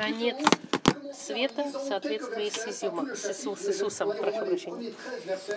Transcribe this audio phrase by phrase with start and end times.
[0.00, 0.38] конец
[1.14, 4.12] света в соответствии с, изюмом, с, Иису- с Иисусом.
[4.16, 4.94] Прошу прощения.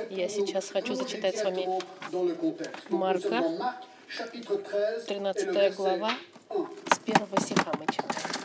[0.09, 1.67] Я сейчас хочу зачитать с вами
[2.90, 3.44] Марка,
[5.08, 6.12] 13 глава,
[6.92, 8.43] с первого стиха мы читаем.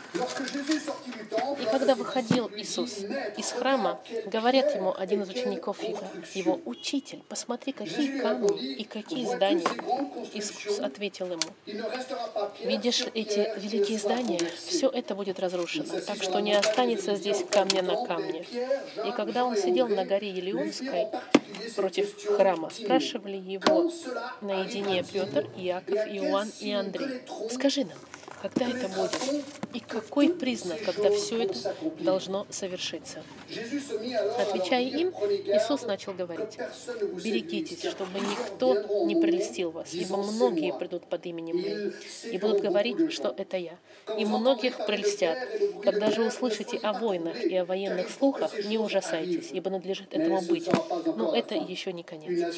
[1.59, 2.99] И когда выходил Иисус
[3.37, 9.25] из храма, говорят ему один из учеников его, его «Учитель, посмотри, какие камни и какие
[9.25, 9.67] здания».
[10.33, 11.41] Иисус ответил ему,
[12.63, 14.39] «Видишь эти великие здания?
[14.57, 18.45] Все это будет разрушено, так что не останется здесь камня на камне».
[19.05, 21.07] И когда он сидел на горе Елеонской
[21.75, 23.91] против храма, спрашивали его
[24.41, 27.97] наедине Петр, Иаков, Иоанн и Андрей, «Скажи нам,
[28.41, 29.45] когда это будет?
[29.73, 33.23] И какой признак, когда все это должно совершиться?
[33.47, 36.57] Отвечая им, Иисус начал говорить,
[37.23, 41.93] «Берегитесь, чтобы никто не прелестил вас, ибо многие придут под именем Моим
[42.23, 43.77] и будут говорить, что это Я,
[44.17, 45.37] и многих прельстят.
[45.83, 50.69] Когда же услышите о войнах и о военных слухах, не ужасайтесь, ибо надлежит этому быть.
[51.05, 52.55] Но это еще не конец.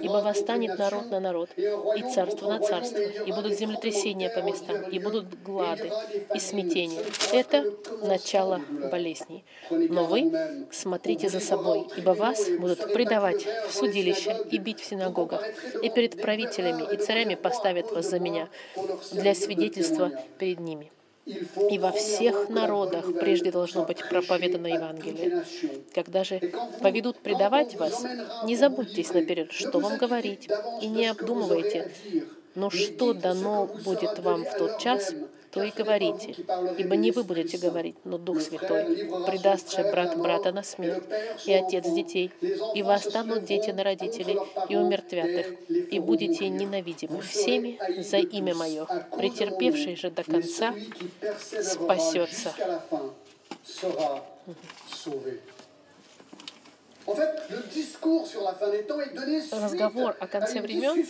[0.00, 4.98] Ибо восстанет народ на народ, и царство на царство, и будут землетрясения по местам, и
[4.98, 5.90] будут глады
[6.34, 7.02] и смятения.
[7.32, 7.64] Это
[8.02, 9.44] начало болезней.
[9.70, 10.32] Но вы
[10.70, 15.44] смотрите за собой, ибо вас будут предавать в судилище и бить в синагогах,
[15.82, 18.48] и перед правителями и царями поставят вас за меня
[19.12, 20.90] для свидетельства перед ними.
[21.70, 25.44] И во всех народах прежде должно быть проповедано Евангелие.
[25.94, 26.40] Когда же
[26.80, 28.04] поведут предавать вас,
[28.44, 30.48] не забудьтесь наперед, что вам говорить,
[30.80, 31.92] и не обдумывайте,
[32.54, 35.14] но что дано будет вам в тот час,
[35.52, 36.34] то и говорите.
[36.78, 38.84] Ибо не вы будете говорить, но Дух Святой.
[39.26, 41.04] Предаст же брат брата на смерть,
[41.46, 42.30] и отец детей,
[42.74, 48.86] и восстанут дети на родителей, и умертвят их, и будете ненавидимы всеми за имя Мое.
[49.16, 50.74] Претерпевший же до конца
[51.38, 52.54] спасется.
[59.52, 61.06] Разговор о конце времен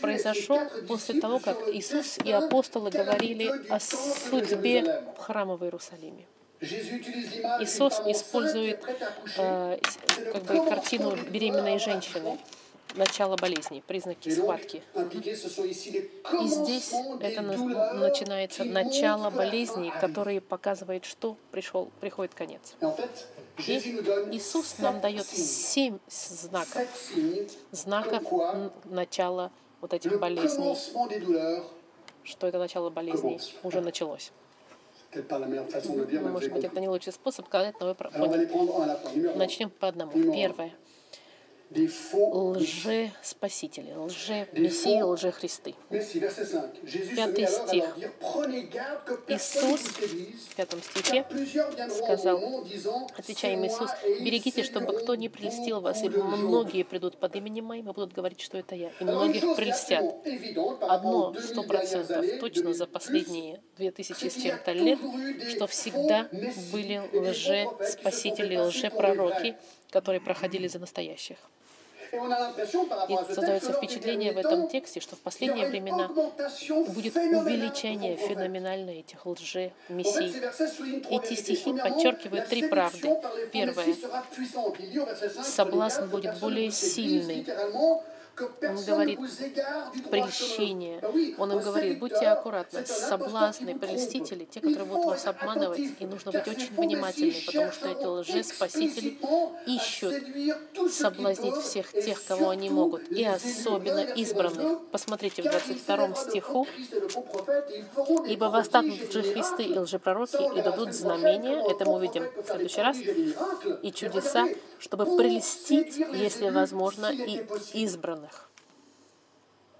[0.00, 0.58] произошел
[0.88, 6.26] после того, как Иисус и апостолы говорили о судьбе храма в Иерусалиме.
[6.60, 8.84] Иисус использует
[9.38, 9.78] э,
[10.32, 12.38] как бы, картину беременной женщины,
[12.96, 14.82] начало болезней, признаки схватки.
[16.42, 16.92] И здесь
[17.22, 22.74] это на- начинается начало болезней, которые показывают, что пришел, приходит конец.
[23.66, 26.88] И Иисус нам дает семь знаков,
[27.70, 28.22] знаков
[28.84, 29.50] начала
[29.80, 30.76] вот этих болезней,
[32.24, 34.32] что это начало болезней уже началось.
[35.12, 39.36] Ну, Может быть, это не лучший способ сказать, но вы поняли.
[39.36, 40.12] Начнем по одному.
[40.12, 40.72] Первое.
[41.70, 45.76] Лже-спасители, лже-мессии, лже-христы.
[45.88, 46.82] Merci, verset 5.
[46.82, 47.84] Jésus se Пятый стих.
[49.28, 51.24] Иисус в пятом стихе
[51.90, 52.64] сказал,
[53.16, 57.88] отвечая им Иисус, берегите, чтобы кто не прельстил вас, ибо многие придут под именем Моим
[57.88, 60.16] и будут говорить, что это Я, и многих прельстят.
[60.80, 64.98] Одно aux 2000 сто процентов точно за 2000 последние две тысячи с чем-то лет,
[65.50, 66.28] что всегда
[66.72, 69.56] были лже-спасители, лже-пророки,
[69.90, 71.36] которые проходили за настоящих.
[72.12, 80.34] И создается впечатление в этом тексте, что в последние времена будет увеличение феноменальное этих лже-мессий.
[81.10, 83.16] Эти стихи подчеркивают три правды.
[83.52, 83.86] Первое.
[83.86, 84.76] messies sera puissante.
[84.80, 87.46] Il dit au verset 5, Соблазн будет более сильный.
[88.38, 89.18] Ne говорит,
[90.10, 91.00] прельщение.
[91.38, 96.46] Он им говорит, будьте аккуратны, соблазны, прелестители, те, которые будут вас обманывать, и нужно быть
[96.48, 99.18] очень messies потому что эти лжеспасители
[99.66, 100.14] ищут
[100.90, 104.60] соблазнить всех тех, кого они могут, и особенно избранных.
[104.60, 104.80] 22.
[104.90, 106.66] Посмотрите в Car il 22 s'élèvera de стиху,
[108.26, 109.82] «Ибо восстанут лжехристы и miracles».
[109.82, 112.96] лжепророки, и дадут знамения, это мы увидим в следующий раз,
[113.82, 114.48] и чудеса,
[114.78, 117.42] чтобы прелестить, если возможно, и
[117.74, 117.78] избранных.
[117.78, 118.18] C'est les élus qui Это attaquent.
[118.20, 118.58] избранных, кого они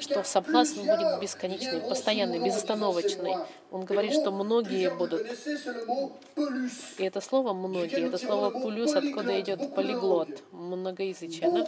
[0.00, 3.34] что соблазн будет бесконечный, постоянный, безостановочный.
[3.70, 5.26] Он говорит, что многие будут.
[6.96, 11.50] И это слово «многие», это слово «полюс», откуда идет полиглот, многоязычие.
[11.50, 11.64] Да?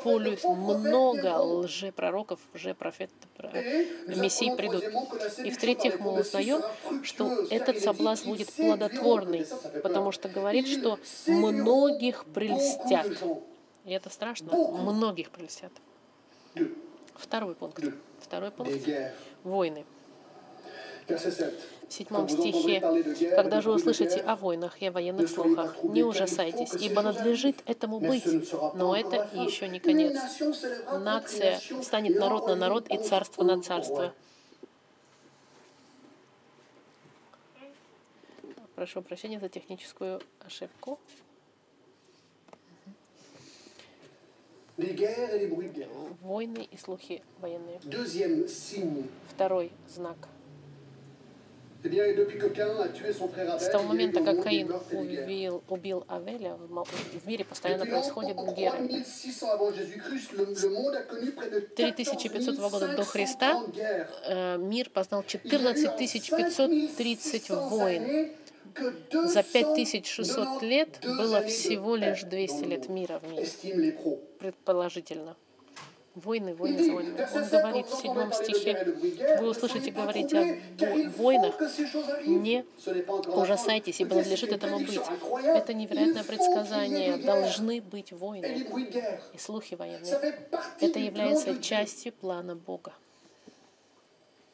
[0.00, 3.10] Полюс, много лжепророков, лжепрофет,
[4.08, 4.84] мессий придут.
[5.38, 6.62] И в-третьих, мы узнаем,
[7.04, 9.46] что этот соблазн будет плодотворный,
[9.82, 13.06] потому что говорит, что многих прельстят.
[13.86, 14.52] И это страшно.
[14.52, 15.72] Многих прельстят.
[17.14, 17.82] Второй пункт.
[18.20, 18.86] Второй пункт.
[19.44, 19.86] Войны.
[21.06, 21.50] Verset 7.
[21.88, 22.80] в седьмом стихе,
[23.36, 28.26] «Когда же услышите о войнах и о военных слухах, не ужасайтесь, ибо надлежит этому быть,
[28.74, 30.18] но это еще не конец.
[30.98, 34.12] Нация станет народ на народ и царство на царство».
[38.74, 40.98] Прошу прощения за техническую ошибку.
[46.22, 47.80] Войны и слухи военные.
[49.34, 50.16] Второй знак.
[51.84, 53.12] Eh
[53.60, 58.88] С того момента, как Каин убил, убил Авеля, в мире постоянно происходят геры.
[58.88, 63.72] 3600 avant Jésus-Christ, le, le monde a connu près de 3500 года до Христа 14
[63.72, 64.08] guerres.
[64.26, 68.30] э, мир познал Il y a eu 14 en 530 5600 войн.
[68.76, 73.48] За 292 5600 лет было всего лишь paix 200 dans le лет мира в мире,
[74.38, 75.36] предположительно.
[76.14, 77.14] Войны, войны, войны.
[77.34, 78.96] Он 7, говорит в седьмом стихе,
[79.38, 80.58] вы услышите говорить о
[81.18, 81.60] войнах,
[82.24, 82.64] не
[83.26, 85.00] ужасайтесь, ибо надлежит этому быть.
[85.44, 87.18] Это невероятное предсказание.
[87.18, 88.66] Должны быть войны
[89.34, 90.40] и слухи военные.
[90.80, 92.92] Это является частью плана Бога.
[92.94, 93.04] Mais ce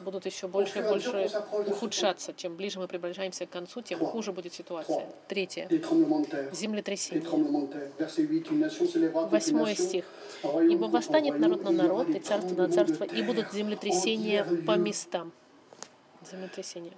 [0.01, 1.31] будут еще больше и больше
[1.67, 2.33] ухудшаться.
[2.35, 5.07] Чем ближе мы приближаемся к концу, тем хуже будет ситуация.
[5.29, 5.69] Третье.
[6.53, 7.23] Землетрясение.
[7.25, 7.91] tremblements de terre.
[7.99, 10.05] Verset 8, une nation s'élèvera contre une Восьмой стих.
[10.43, 14.79] «Ибо восстанет народ на народ, и царство на царство, и будут землетрясения по lieux».
[14.79, 15.33] местам».
[16.31, 16.93] Землетрясения.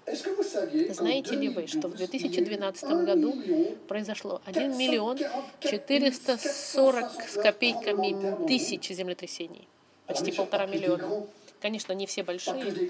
[0.95, 4.41] Знаете ли вы, что в 2012, 2012 il y a eu году 1 million произошло
[4.47, 5.19] 1 миллион
[5.61, 9.69] 440 с копейками тысяч землетрясений?
[10.07, 11.27] Почти полтора миллиона.
[11.61, 12.89] Конечно, не все большие,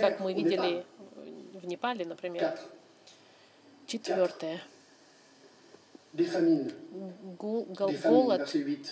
[0.00, 0.84] как мы видели
[1.54, 2.58] в Непале, например.
[3.86, 4.62] Четвертое.
[7.38, 8.84] Гол- Голод verset 8.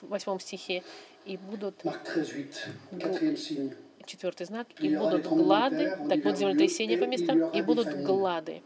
[0.00, 0.82] в восьмом стихе.
[1.26, 2.56] И будут Marc 13,
[2.92, 3.74] 8.
[4.10, 8.60] Четвертый знак, и будут глады, так будут землетрясения по местам, и будут глады.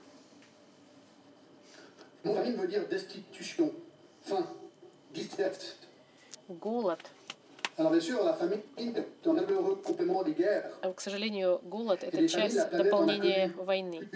[6.49, 7.00] Голод.
[10.97, 14.09] К сожалению, голод— это часть дополнения войны.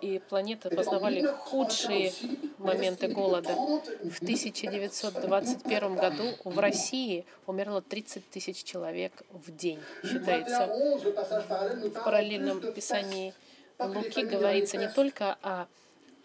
[0.00, 2.12] И планеты познавали худшие
[2.58, 3.50] моменты голода.
[3.54, 10.66] В 1921 году в России умерло 30 тысяч человек в день, считается.
[10.66, 13.34] 21, le passage parallèle nous В параллельном писании
[13.78, 15.66] Луки говорится не только о,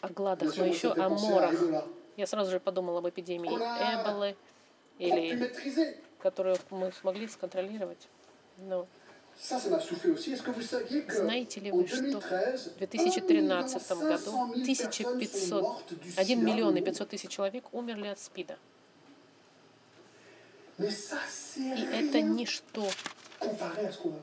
[0.02, 1.54] о гладах, но еще о морах.
[2.16, 4.36] Я сразу же подумала об эпидемии Эболы,
[5.00, 5.52] или
[6.20, 8.08] которую мы смогли сконтролировать.
[8.58, 8.88] Но
[9.40, 15.84] que Знаете ли вы, что 2013, в 2013 году 1500,
[16.18, 18.58] 1 миллион и 500 тысяч человек умерли от СПИДа.
[20.80, 20.84] И
[21.94, 22.88] это ничто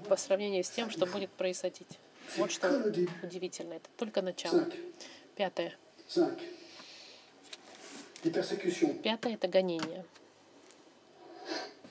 [0.08, 1.98] по сравнению с тем, что будет происходить.
[2.36, 2.92] Вот что
[3.22, 3.74] удивительно.
[3.74, 4.64] Это только начало.
[4.64, 4.74] 5.
[5.36, 5.76] Пятое.
[6.14, 6.38] 5.
[8.24, 8.94] Les persécutions.
[9.02, 10.04] Пятое— это гонение.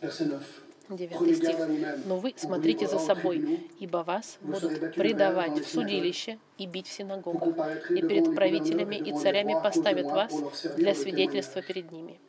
[0.03, 0.41] Verset 9.
[0.89, 2.05] Девятый Prenez стих.
[2.05, 7.89] Но вы смотрите за собой, ибо вас будут предавать в судилище и бить в синагогах,
[7.89, 10.33] и перед правителями и царями поставят вас
[10.75, 12.19] для свидетельства перед ними.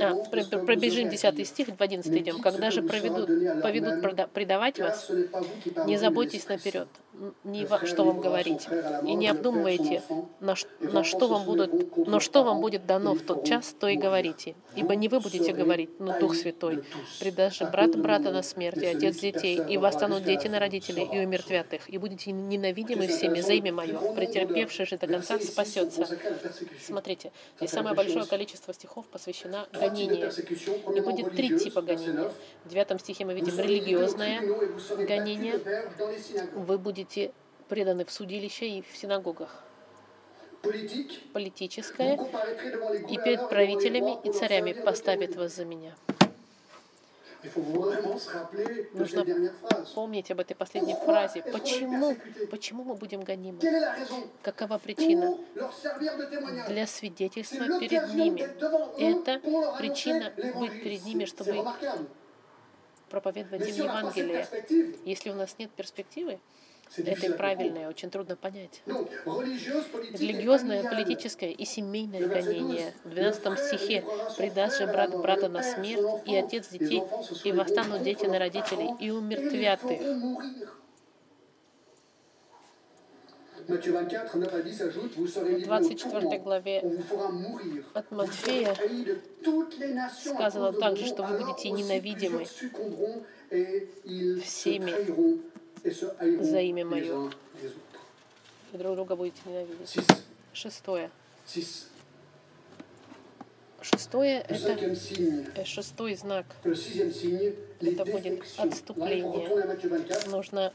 [0.00, 0.14] А,
[0.64, 1.44] пробежим aurez à 10 dire.
[1.44, 2.40] стих, в 11 идем.
[2.40, 3.26] Когда же проведут,
[3.62, 5.10] поведут предавать вас,
[5.86, 6.88] не заботьтесь наперед,
[7.44, 8.68] не во- что вам говорить,
[9.04, 10.02] и не обдумывайте,
[10.40, 13.96] на, на что вам будут, но что вам будет дано в тот час, то и
[13.96, 14.54] говорите.
[14.76, 16.84] Ибо не вы будете говорить, но Дух Святой.
[17.20, 21.24] Предаст же брат брата на смерть, и отец детей, и восстанут дети на родителей, и
[21.24, 23.98] умертвят их, и будете ненавидимы всеми за имя Мое.
[24.14, 26.06] Претерпевший же до конца спасется.
[26.80, 30.30] Смотрите, здесь самое большое количество стихов посвящено гонению.
[30.96, 32.32] И будет три типа гонения.
[32.64, 34.40] В девятом стихе мы видим религиозное
[35.06, 35.60] гонение.
[36.54, 37.32] Вы будете
[37.68, 39.64] преданы в судилище и в синагогах.
[41.32, 42.18] Политическое.
[43.08, 45.94] И перед правителями и царями поставят вас за меня.
[48.94, 49.24] Нужно
[49.94, 51.42] помнить об этой последней фразе.
[51.42, 52.16] Почему?
[52.50, 53.60] Почему мы будем гонимы?
[54.42, 55.36] Какова причина?
[56.68, 58.42] Для свидетельства перед ними.
[59.00, 59.40] Это
[59.78, 61.64] причина быть перед ними, чтобы
[63.10, 64.46] проповедовать им Евангелие.
[65.04, 66.38] Если у нас нет перспективы,
[66.96, 68.82] это и правильное, очень трудно понять.
[68.86, 72.94] Религиозное, политическое и семейное гонение.
[73.04, 74.04] В 12 стихе
[74.36, 77.02] «Предаст же брат брата на смерть, и отец детей,
[77.44, 80.00] и восстанут дети на родителей, и умертвят их».
[83.68, 86.38] Matthieu 24, 9 à 10 ajoute, vous serez В livrés au 24 tourment.
[86.38, 86.82] главе
[87.92, 88.74] от Матфея
[90.18, 92.46] сказано также, что вы будете ненавидимы
[93.50, 94.92] se всеми
[96.20, 97.30] haïront за имя мое.
[98.72, 99.90] и друг друга будете ненавидеть.
[99.90, 100.06] 6.
[100.52, 101.10] Шестое.
[103.80, 103.90] 6.
[103.90, 104.76] Шестое это
[105.54, 106.46] э, шестой знак.
[107.80, 109.46] Это будет отступление.
[109.46, 110.30] retourner à Matthieu 24.
[110.30, 110.72] Нужно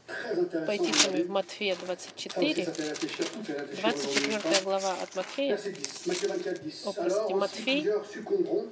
[0.66, 4.08] пойти с вами в Матфея Ça aussi, 24, ça fait réfléchir, tout fait réfléchir 24
[4.08, 4.64] aujourd'hui.
[4.64, 6.86] глава от Матфея, Verset 10, Matthieu 24, 10.
[6.86, 8.64] О, прости, Alors aussi Матфей, plusieurs succomberont,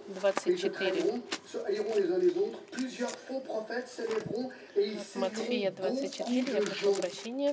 [0.46, 0.72] et ils se 24.
[0.72, 2.58] trahiront, se haïront les uns les autres.
[2.70, 7.52] Plusieurs faux prophètes s'élèveront et ils От Матфея séduiront 24, beaucoup я прошу прощения.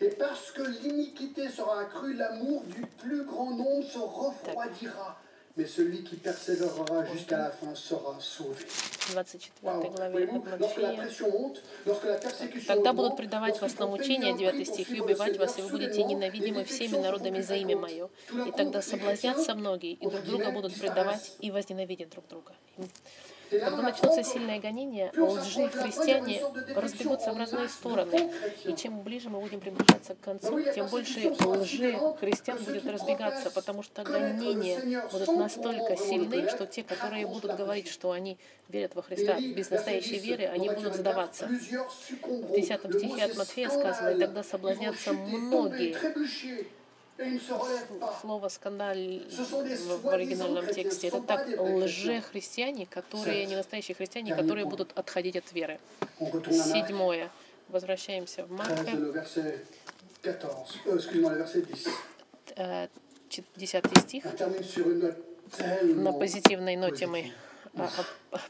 [0.00, 5.21] Et parce que l'iniquité sera accrue, l'amour du plus grand nombre se refroidira.
[5.56, 8.64] Mais celui qui persévérera jusqu'à la fin sera sauvé.
[8.64, 9.90] В 24 Wow.
[9.94, 11.02] главе Voyez-vous, от Lorsque la Матфея.
[11.04, 14.90] pression monte, lorsque la persécution Тогда будут предавать вас на un 9 prix pour стих,
[14.90, 17.76] и убивать вас, и вы будете ненавидимы всеми народами за имя.
[17.76, 18.08] Мое.
[18.46, 22.52] И тогда соблазнятся многие, и друг друга будут предавать и возненавидеть друг друга.
[23.60, 26.42] Когда начнутся сильные гонения, лжи христиане
[26.74, 28.32] разбегутся в разные стороны.
[28.64, 33.82] И чем ближе мы будем приближаться к концу, тем больше лжи христиан будет разбегаться, потому
[33.82, 39.38] что гонения будут настолько сильны, что те, которые будут говорить, что они верят во Христа
[39.38, 41.46] без настоящей 10, веры, они будут Matthieu 24, сдаваться.
[41.46, 41.52] В
[42.10, 42.54] succomberont.
[42.54, 45.96] 10 Le mot, стихе от Матфея сказано, и тогда соблазнятся многие.
[48.20, 51.08] Слово «скандаль» в оригинальном тексте.
[51.08, 55.78] Это так, лже-христиане, которые, не настоящие христиане, которые будут отходить от веры.
[56.50, 57.30] Седьмое.
[57.68, 59.58] Возвращаемся в 13, Марка, le verset
[60.22, 60.76] 14.
[60.84, 61.88] Euh, excuse-moi, le verset 10.
[62.56, 62.88] э,
[63.30, 64.24] чет- 10 стих.
[65.94, 67.32] На позитивной ноте мы
[67.74, 68.04] а, а,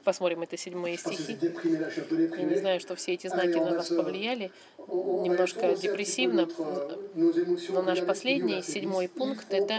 [0.04, 1.38] посмотрим это седьмые стихи.
[1.40, 4.50] Я не знаю, что все эти знаки на вас повлияли.
[4.88, 9.16] Немножко депрессивно, euh, но наш последний, седьмой 10.
[9.16, 9.74] пункт, это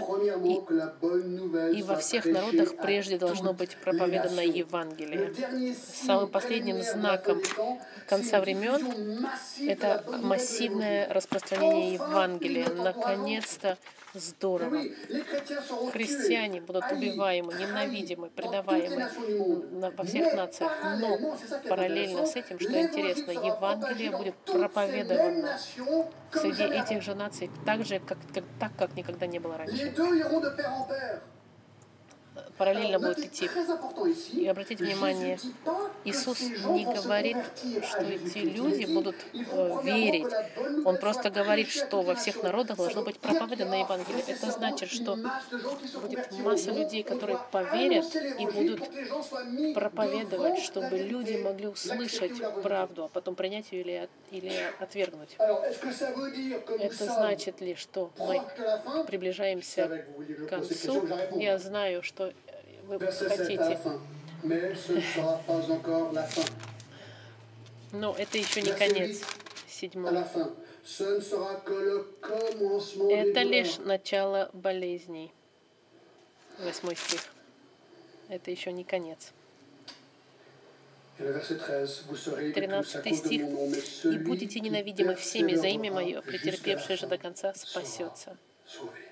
[1.02, 4.40] nouvelle И во всех народах прежде должно быть проповедано.
[4.40, 5.34] Евангелие.
[5.76, 7.42] Самым последним знаком
[8.08, 9.28] конца времен
[9.68, 12.70] Это массивное распространение Евангелия.
[12.70, 13.78] Наконец-то
[14.14, 14.82] здорово.
[15.92, 19.10] Христиане будут убиваемы, ненавидимы, предаваемы
[19.98, 20.72] во всех нациях.
[21.00, 21.18] Но
[21.70, 25.58] параллельно с этим, что интересно, Евангелие будет проповедовано
[26.42, 29.92] среди этих же наций, так же, как, как- так, как никогда не было раньше.
[32.58, 33.50] Параллельно будет идти.
[34.34, 35.40] И обратите внимание,
[36.06, 37.38] Иисус не говорит,
[37.84, 40.32] что эти люди будут э, верить.
[40.86, 44.24] Он просто говорит, что во всех народах должно быть проповедано Евангелие.
[44.28, 48.82] Это значит, что будет масса людей, которые поверят и будут
[49.74, 55.36] проповедовать, чтобы люди могли услышать правду, а потом принять ее или, или отвергнуть.
[55.38, 58.42] Это значит ли, что мы
[59.06, 60.06] приближаемся
[60.46, 61.08] к концу?
[61.36, 62.23] Я знаю, что э,
[62.88, 63.76] вы Verset 7 à la
[66.24, 66.52] хотите,
[67.94, 69.20] но это еще не конец.
[69.20, 70.12] 8 à Седьмой.
[70.12, 70.52] la fin.
[70.86, 75.32] Ce ne sera que le commencement des Это лишь начало болезней.
[76.60, 77.22] Восьмой стих.
[78.30, 79.32] Это еще не конец.
[81.20, 84.14] Et le verset 13, vous serez tous à 13 cause de стих.
[84.14, 88.38] И будете ненавидимы всеми за имя Мое, претерпевший же до конца спасется.
[88.66, 88.92] sauvé.
[88.92, 89.12] Regardez le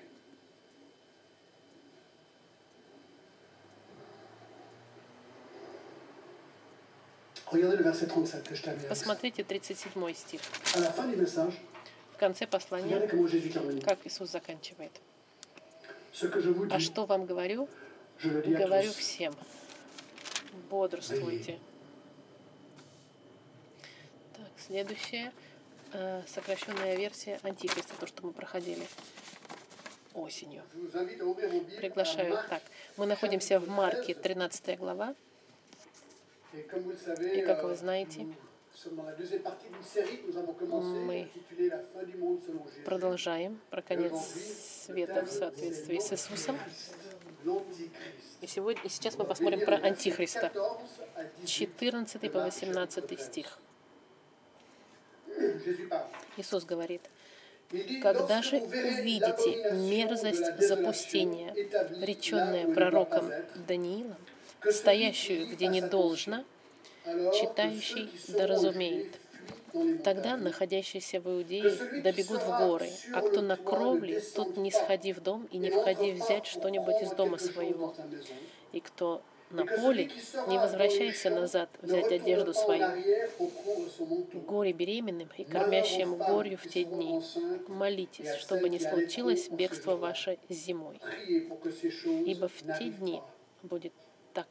[6.82, 7.41] que je termine.
[7.41, 7.41] avec.
[8.88, 10.40] Посмотрите 37 стих.
[12.14, 12.98] В конце послания,
[13.84, 14.92] как Иисус заканчивает.
[16.70, 17.68] А что вам говорю?
[18.22, 19.34] Говорю всем.
[20.70, 21.58] Бодрствуйте.
[24.36, 25.32] Так, следующая
[25.92, 28.86] э, сокращенная версия Антихриста, то, что мы проходили
[30.14, 30.62] осенью.
[31.78, 32.38] Приглашаю.
[32.48, 32.62] Так,
[32.96, 35.14] мы находимся в Марке, 13 глава.
[36.52, 38.26] И как euh, вы знаете,
[41.04, 41.28] Мы
[42.84, 44.14] продолжаем про конец
[44.86, 46.58] света в соответствии с Иисусом.
[48.40, 50.50] И, сегодня, и сейчас мы посмотрим про Антихриста.
[51.44, 53.58] 14 по 18 стих.
[56.36, 57.10] Иисус говорит,
[58.02, 61.54] «Когда «Lorsque же увидите мерзость запустения,
[62.04, 63.30] реченная пророком
[63.66, 64.16] Даниилом,
[64.70, 66.44] стоящую, где не должно,
[67.04, 69.06] читающий ceux qui seront да en разумеет.
[69.06, 69.18] Judée fuient
[69.72, 74.70] dans les Тогда находящиеся в Иудее добегут в горы, а кто на кровле, тот не
[74.70, 77.94] сходи в дом и не входи взять что-нибудь из дома своего.
[78.72, 80.10] И кто на поле,
[80.48, 82.86] не возвращайся назад взять одежду свою.
[84.46, 87.20] Горе беременным и кормящим горю в те дни.
[87.68, 91.00] Молитесь, чтобы не случилось бегство ваше зимой.
[92.26, 93.22] Ибо в те дни
[93.62, 93.92] будет
[94.32, 94.46] так.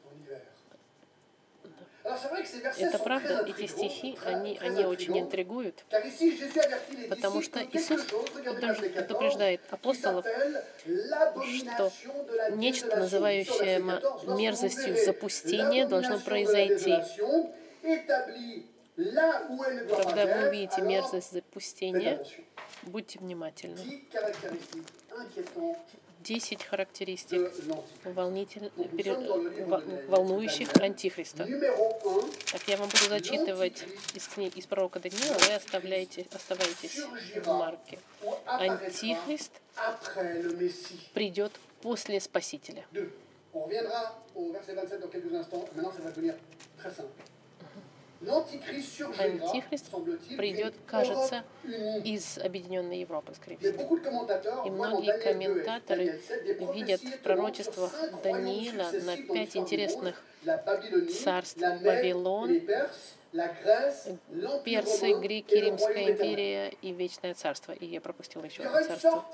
[2.04, 5.84] Это правда, эти стихи, они, они очень интригуют,
[7.08, 11.92] потому что Иисус предупреждает апостолов, что
[12.50, 13.78] нечто, называющее
[14.36, 16.96] мерзостью запустения, должно произойти.
[18.96, 22.24] Когда вы увидите мерзость запустения,
[22.82, 23.78] будьте внимательны.
[26.22, 27.52] 10 характеристик
[28.04, 29.14] волнитель, пере,
[30.08, 31.46] волнующих Антихриста.
[32.52, 37.00] Так я вам буду зачитывать из, книг, из пророка Даниила, вы оставляете, оставайтесь
[37.36, 37.98] в Марке.
[38.46, 39.52] Антихрист
[41.14, 42.84] придет после Спасителя.
[48.28, 49.90] Антихрист
[50.36, 51.44] придет, кажется,
[52.04, 53.96] из Объединенной Европы, скорее всего.
[54.64, 56.20] И многие комментаторы
[56.74, 60.22] видят в пророчествах Даниила на пять интересных
[61.22, 62.60] царств Вавилон,
[64.64, 67.72] Персы, Греки, Римская империя и Вечное царство.
[67.72, 69.24] И я пропустила еще одно царство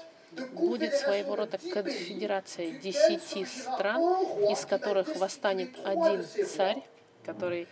[0.52, 4.02] будет своего рода конфедерация десяти стран,
[4.50, 6.82] из которых восстанет один царь,
[7.28, 7.68] который,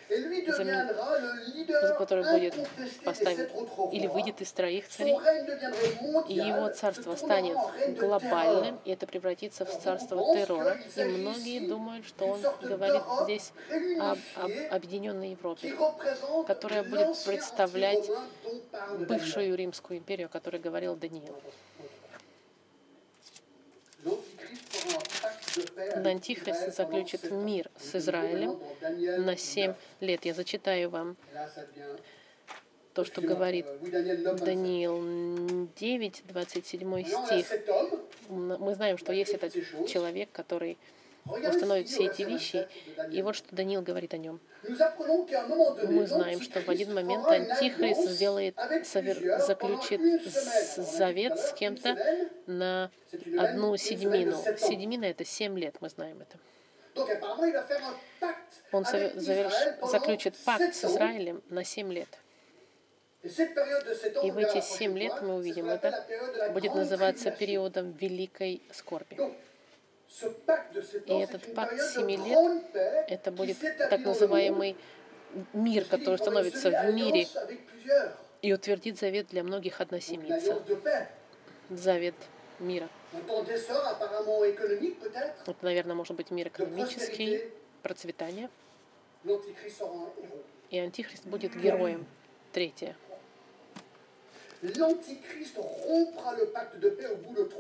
[0.49, 0.89] замен...
[1.97, 2.55] который будет
[3.05, 3.49] поставить
[3.93, 5.17] или выйдет из троих царей,
[6.29, 7.57] и его царство станет
[7.99, 10.77] глобальным, и это превратится в царство террора.
[10.97, 13.53] И многие думают, что он говорит здесь
[13.99, 15.75] об, об Объединенной Европе,
[16.47, 18.11] которая будет представлять
[19.09, 21.35] бывшую Римскую империю, о которой говорил Даниил.
[25.95, 28.59] Антихрист заключит мир с Израилем
[29.25, 30.25] на семь лет.
[30.25, 31.17] Я зачитаю вам
[32.95, 37.47] то, что говорит Даниил 9, 27 стих.
[38.29, 39.53] Мы знаем, что есть этот
[39.87, 40.79] человек, который
[41.27, 42.69] установит все эти вещи.
[43.11, 44.41] И вот что Даниил говорит о нем.
[44.63, 48.57] Мы знаем, что в один момент Антихрист сделает,
[49.47, 50.01] заключит
[50.77, 51.97] завет с кем-то
[52.47, 52.91] на
[53.39, 54.37] одну седьмину.
[54.59, 56.39] Седьмина— это семь лет, мы знаем это.
[58.73, 59.53] Он заверш...
[59.83, 62.09] заключит пакт с Израилем на семь лет.
[63.23, 66.07] И в эти семь лет мы увидим, это
[66.53, 69.17] будет называться периодом великой скорби.
[71.07, 72.65] И этот пакт семи лет,
[73.09, 74.77] это будет так называемый
[75.53, 77.27] мир, который становится в мире
[78.43, 80.59] и утвердит завет для многих односемейцев.
[81.71, 82.15] Завет
[82.59, 82.89] мира.
[85.47, 87.51] Это, наверное, может быть мир экономический,
[87.83, 88.49] процветание.
[90.71, 92.07] И Антихрист будет героем.
[92.53, 92.97] Третье.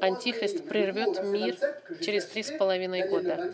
[0.01, 1.57] Антихрист прервет мир
[2.01, 3.53] через три с половиной года.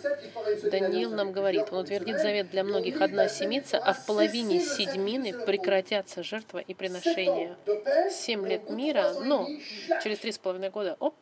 [0.71, 6.23] Даниил нам говорит, он утвердит завет для многих одна семица, а в половине седьмины прекратятся
[6.23, 7.57] жертва и приношения.
[8.11, 9.49] Семь лет мира, но
[10.03, 11.15] через три с половиной года, оп,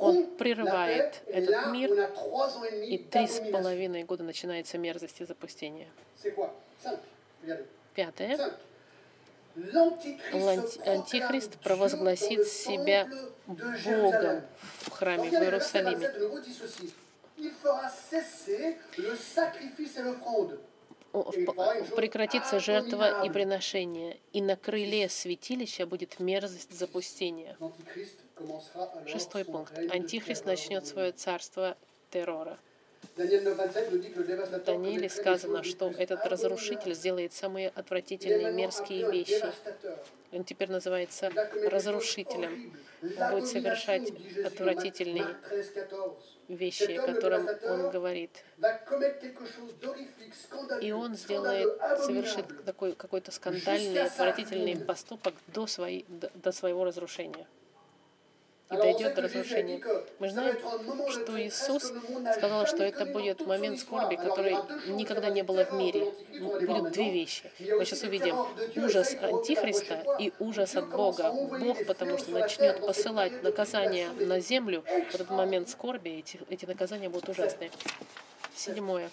[0.00, 1.90] он прерывает этот мир,
[2.84, 5.88] и три с половиной года начинается мерзость и запустение.
[7.94, 8.38] Пятое.
[10.86, 13.08] Антихрист провозгласит себя
[13.46, 14.42] Богом
[14.82, 16.08] в храме в Иерусалиме.
[21.96, 27.56] Прекратится жертва и приношение, и на крыле святилища будет мерзость запустения.
[29.06, 29.76] Шестой пункт.
[29.76, 31.76] Антихрист начнет свое царство
[32.10, 32.58] террора.
[34.66, 39.44] Данииле сказано, что этот разрушитель сделает самые отвратительные мерзкие вещи.
[40.32, 41.30] Он теперь называется
[41.70, 42.72] разрушителем.
[43.02, 44.12] Он будет совершать
[44.44, 45.36] отвратительные
[46.48, 48.44] вещи, о котором он говорит.
[50.80, 57.46] И он сделает, совершит такой какой-то скандальный, отвратительный поступок до, своей, до своего разрушения
[58.70, 59.82] и дойдет до разрушения.
[60.18, 60.56] Мы знаем,
[61.10, 61.92] что Иисус
[62.36, 64.56] сказал, что это будет момент скорби, который
[64.88, 66.12] никогда не было в мире.
[66.40, 67.50] Будут две вещи.
[67.58, 68.36] Мы сейчас увидим
[68.76, 71.32] ужас Антихриста и ужас от Бога.
[71.32, 77.08] Бог, потому что начнет посылать наказания на землю в этот момент скорби, эти, эти наказания
[77.08, 77.70] будут ужасные.
[78.54, 79.10] Седьмое.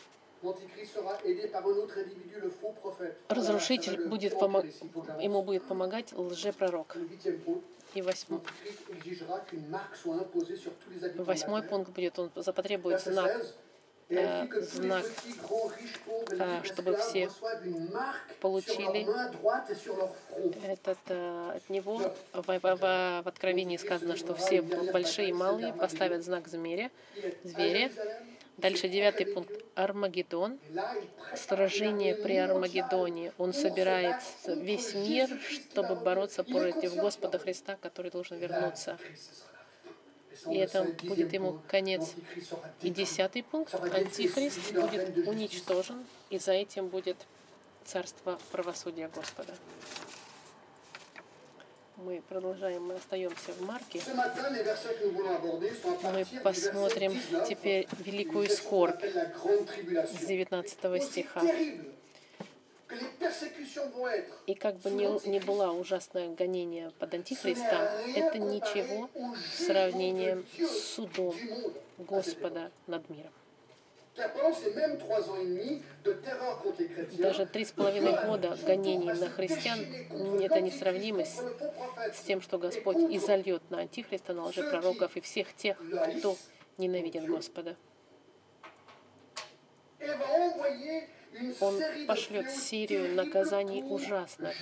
[3.30, 4.66] Разрушитель будет помог...
[5.20, 6.96] ему будет помогать лжепророк.
[7.98, 8.42] И восьмой,
[11.16, 13.44] восьмой пункт будет, он потребует знак
[14.10, 15.04] э, знак,
[16.30, 17.32] э, чтобы все
[18.40, 19.08] получили
[20.64, 21.98] этот, э, от него.
[22.34, 26.92] В, в, в, в Откровении сказано, что все большие и малые поставят знак зверя,
[27.44, 27.92] зверя.
[28.58, 29.52] Дальше девятый пункт.
[29.76, 30.60] Армагеддон.
[31.36, 33.32] Сражение при Армагеддоне.
[33.38, 38.98] Он собирает весь мир, чтобы бороться против Господа Христа, который должен вернуться.
[40.50, 42.14] И это будет ему конец.
[42.82, 43.76] И десятый пункт.
[43.76, 47.18] Антихрист будет уничтожен, и за этим будет
[47.86, 49.54] царство правосудия Господа.
[51.98, 54.00] Мы продолжаем, мы остаемся в Марке.
[56.04, 61.42] Мы посмотрим теперь великую скорбь с 19 стиха.
[64.46, 67.82] И как бы ни, ни была ужасное гонение под Антихристом,
[68.16, 71.36] это ничего в сравнении с судом
[71.98, 73.34] Господа над миром.
[77.20, 79.80] Даже три с половиной года гонений на христиан—
[80.42, 81.44] это несравнимо с,
[82.14, 85.78] с тем, что Господь изольет на Антихриста, на лжепророков и всех тех,
[86.18, 86.36] кто
[86.78, 87.76] ненавидит Господа.
[91.60, 94.56] Он пошлет серию наказаний ужасных,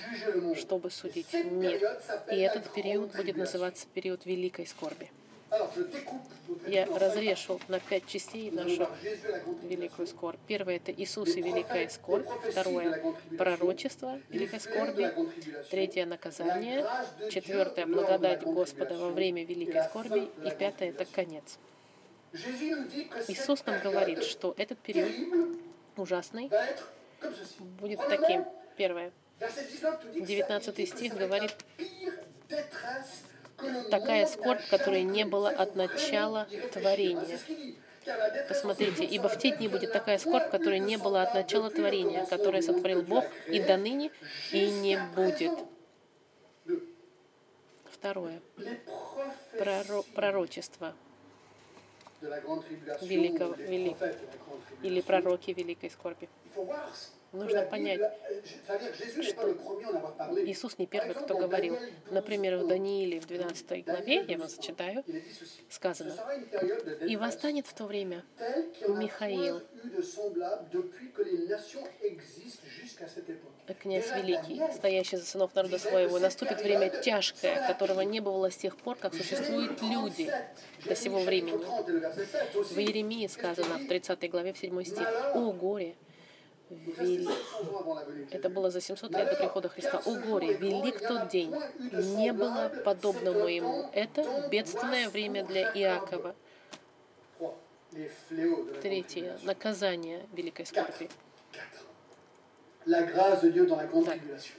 [0.56, 1.98] чтобы судить мир.
[2.30, 5.10] И этот период будет называться период великой скорби.
[6.66, 8.88] Я разрешу на пять частей нашу
[9.62, 10.38] великую скорбь.
[10.46, 12.28] Первое— это Иисус и великая скорбь.
[12.50, 15.12] Второе— пророчество великой скорби.
[15.70, 16.84] Третье— наказание.
[17.30, 20.28] Четвертое— благодать Господа во время великой скорби.
[20.44, 21.58] И пятое— это конец.
[23.28, 25.12] Иисус нам говорит, что этот период
[25.96, 26.50] ужасный
[27.80, 28.44] будет таким.
[28.76, 29.12] Первое.
[29.40, 31.54] 19 стих говорит,
[33.90, 37.38] такая скорбь, которой не было от начала творения.
[38.48, 42.62] Посмотрите, ибо в те дни будет такая скорбь, которой не было от начала творения, которое
[42.62, 44.10] сотворил Бог и до ныне,
[44.52, 45.52] и не будет.
[47.90, 48.40] Второе.
[49.58, 50.94] Проро пророчество
[52.20, 53.96] великого, велик,
[54.82, 56.28] или пророки великой скорби.
[57.36, 58.00] Нужно понять,
[59.22, 59.52] что
[60.44, 61.78] Иисус не первый, кто говорил.
[62.10, 65.04] Например, в Данииле в 12 главе, я вам зачитаю,
[65.68, 66.14] сказано,
[67.06, 68.24] «И восстанет в то время
[68.88, 69.60] Михаил,
[73.80, 76.18] князь великий, стоящий за сынов народа своего.
[76.18, 80.32] Наступит время тяжкое, которого не было с тех пор, как существуют люди
[80.84, 81.56] до сего времени».
[81.56, 85.94] В Иеремии сказано в 30 главе, в 7 стих, «О горе,
[86.68, 87.28] Вели...
[88.32, 90.00] Это было за 700 лет до прихода Христа.
[90.04, 91.54] О горе, велик тот день.
[92.16, 93.88] Не было подобного ему.
[93.92, 96.34] Это бедственное время для Иакова.
[98.82, 99.38] Третье.
[99.44, 101.08] Наказание великой скорби.
[102.84, 103.08] Так,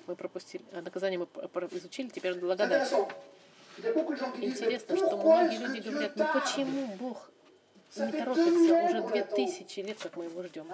[0.08, 0.64] мы пропустили.
[0.74, 1.28] А наказание мы
[1.72, 2.92] изучили, теперь благодать.
[3.78, 7.30] Интересно, что многие люди говорят, ну почему Бог
[7.96, 10.68] не торопится уже две тысячи лет, как мы его ждем.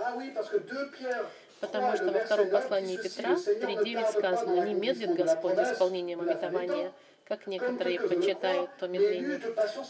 [1.60, 6.92] Потому что во втором послании Петра 3.9 сказано, «Не медлит Господь исполнением обетования,
[7.26, 9.40] как некоторые почитают то медление,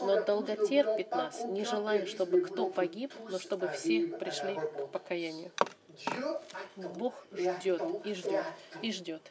[0.02, 5.52] но долготерпит нас, не желая, чтобы кто погиб, но чтобы все пришли к покаянию».
[6.76, 8.46] Бог ждет и ждет
[8.82, 9.22] и ждет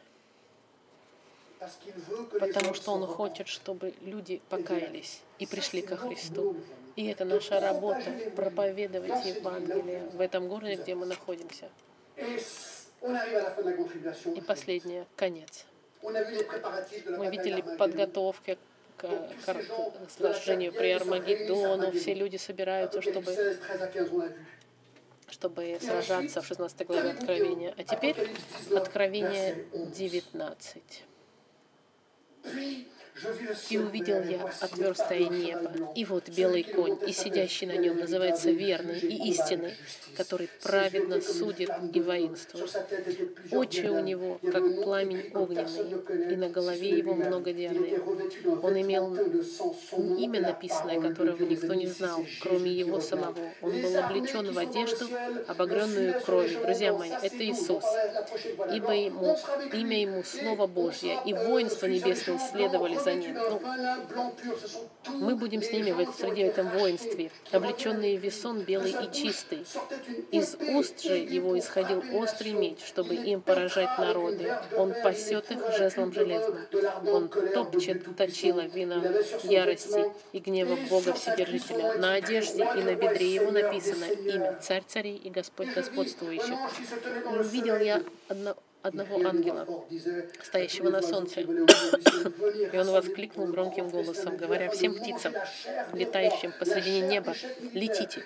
[2.40, 6.56] потому что Он хочет, чтобы люди покаялись и пришли ко Христу.
[6.96, 8.04] И это наша работа—
[8.36, 11.68] проповедовать Евангелие в этом городе, где мы находимся.
[14.34, 15.64] И последнее— конец.
[16.02, 18.58] Мы видели подготовки
[18.96, 21.92] к, к сражению при Армагеддону.
[21.92, 23.34] Все люди собираются, чтобы
[25.28, 27.74] чтобы сражаться в 16 главе Откровения.
[27.76, 28.14] А теперь
[28.76, 31.04] Откровение 19.
[33.68, 38.98] И увидел я отверстое небо, и вот белый конь, и сидящий на нем называется верный
[38.98, 39.74] и истинный,
[40.16, 42.74] который праведно судит и воинствует.
[43.50, 48.00] Очи у него, как пламень огненный, и на голове его многодиадные.
[48.62, 53.36] Он имел имя написанное, которого никто не знал, кроме его самого.
[53.60, 55.06] Он был облечен в одежду,
[55.46, 56.60] обогренную кровью.
[56.62, 57.84] Друзья мои, это Иисус.
[58.72, 59.36] Ибо ему,
[59.72, 63.34] имя ему Слово Божье, и воинство небесное следовали за ним.
[63.34, 64.40] Ну,
[65.20, 69.64] мы будем с ними в среди этом воинстве, облеченные весон белый и чистый.
[70.30, 74.54] Из уст же его исходил острый меч, чтобы им поражать народы.
[74.76, 76.66] Он пасет их жезлом железным.
[77.06, 79.02] Он топчет точила вина
[79.42, 81.94] ярости и гнева Бога Вседержителя.
[81.98, 86.56] На одежде и на бедре его написано имя Царь царей и Господь господствующих.
[87.32, 89.66] И увидел я одно, одного ангела,
[90.42, 91.40] стоящего на солнце.
[91.40, 95.32] И он воскликнул громким голосом, говоря всем птицам,
[95.92, 97.34] летающим посредине неба,
[97.72, 98.24] летите,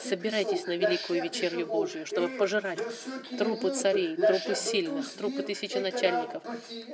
[0.00, 2.80] собирайтесь на великую вечерью Божию, чтобы пожирать
[3.38, 6.42] трупы царей, трупы сильных, трупы тысячи начальников,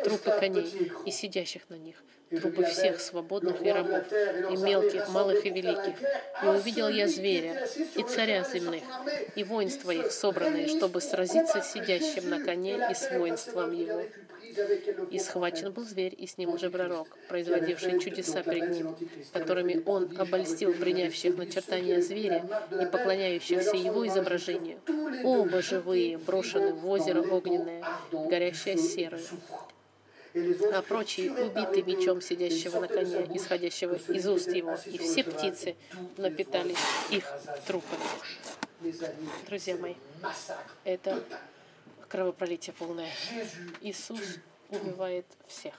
[0.05, 1.97] трупы коней и сидящих на них,
[2.31, 5.95] трупы всех свободных и рабов, и мелких, малых и великих.
[6.43, 8.83] И увидел я зверя, и царя земных,
[9.35, 14.03] и воинства их, собранные, чтобы сразиться с сидящим на коне и с воинством его.
[15.11, 18.97] И схвачен был зверь, и с ним уже пророк, производивший чудеса пред ним,
[19.33, 24.81] которыми он обольстил принявших начертания зверя и поклоняющихся его изображению.
[25.25, 29.23] Оба живые, брошены в озеро огненное, горящее серое
[30.73, 35.75] а прочие убиты мечом сидящего на коне, исходящего из уст его, и все птицы
[36.17, 36.79] напитались
[37.11, 37.25] их
[37.67, 38.03] трупами.
[39.47, 39.95] Друзья мои,
[40.85, 41.23] это
[42.11, 43.11] кровопролитие полное.
[43.81, 44.21] Иисус
[44.69, 45.75] убивает всех.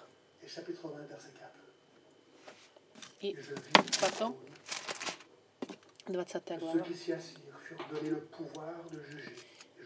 [3.20, 3.38] И
[4.00, 4.36] потом,
[6.08, 6.86] 20 глава,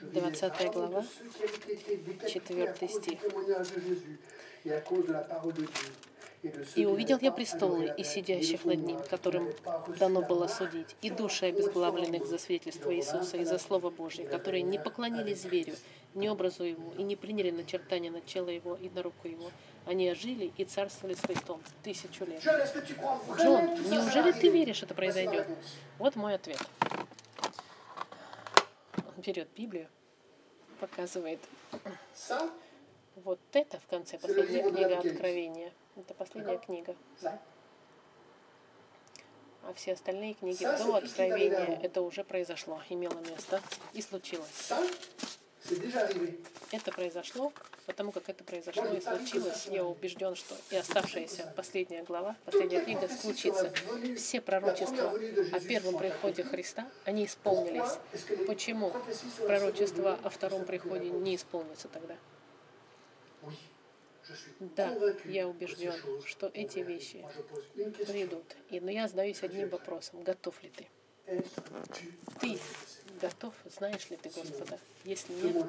[0.01, 1.05] 20 глава,
[2.27, 3.19] 4 стих.
[6.75, 9.51] И увидел я престолы и сидящих над ним, которым
[9.99, 14.77] дано было судить, и души обезглавленных за свидетельство Иисуса и за Слово Божие, которые не
[14.77, 15.75] поклонились зверю,
[16.15, 19.51] не образу его, и не приняли начертания на тело его и на руку его.
[19.86, 22.43] Они ожили и царствовали Христом тысячу лет.
[22.43, 25.47] Джон, неужели ты веришь, это произойдет?
[25.99, 26.60] Вот мой ответ.
[28.97, 29.88] Он берет Библию,
[30.80, 31.39] показывает
[33.15, 35.71] вот это в конце, последняя книга Откровения.
[35.95, 36.95] Это последняя книга.
[39.63, 43.62] А все остальные книги до Откровения это уже произошло, имело место
[43.93, 44.71] и случилось.
[46.71, 47.51] Это произошло,
[47.86, 53.08] потому как это произошло и случилось, я убежден, что и оставшаяся последняя глава, последняя книга
[53.08, 53.71] случится.
[54.15, 55.12] Все пророчества
[55.51, 57.97] о первом приходе Христа, они исполнились.
[58.47, 58.93] Почему
[59.45, 62.15] пророчество о втором приходе не исполнится тогда?
[64.60, 64.93] Да,
[65.25, 65.93] я убежден,
[66.25, 67.23] что эти вещи
[68.08, 68.56] придут.
[68.69, 70.23] И, но я задаюсь одним вопросом.
[70.23, 70.88] Готов ли ты?
[72.41, 72.60] Ты
[73.21, 73.54] готов?
[73.65, 74.80] Знаешь ли ты Господа?
[75.04, 75.67] Если нет,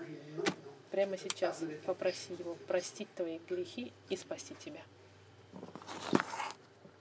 [0.91, 4.83] прямо сейчас попроси Его простить твои грехи и спасти тебя.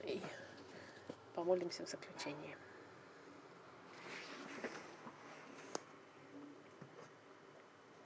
[0.04, 0.20] И
[1.34, 2.56] помолимся в заключении.